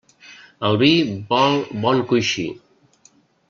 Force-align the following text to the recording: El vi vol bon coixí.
El 0.69 0.79
vi 0.83 0.89
vol 1.35 1.61
bon 1.85 2.03
coixí. 2.13 2.51